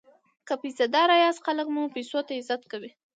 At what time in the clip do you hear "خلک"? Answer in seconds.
1.45-1.67